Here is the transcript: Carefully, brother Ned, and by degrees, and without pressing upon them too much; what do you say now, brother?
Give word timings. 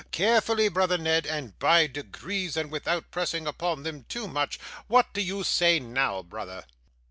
Carefully, 0.09 0.67
brother 0.67 0.97
Ned, 0.97 1.27
and 1.27 1.59
by 1.59 1.85
degrees, 1.85 2.57
and 2.57 2.71
without 2.71 3.11
pressing 3.11 3.45
upon 3.45 3.83
them 3.83 4.03
too 4.09 4.27
much; 4.27 4.57
what 4.87 5.13
do 5.13 5.21
you 5.21 5.43
say 5.43 5.79
now, 5.79 6.23
brother? 6.23 6.65